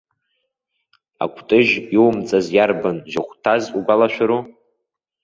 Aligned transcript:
Акәтыжь 1.23 1.73
иумҵаз 1.95 2.45
иарбан 2.55 2.97
жьыхәҭаз 3.11 3.63
угәалашәару? 3.77 4.41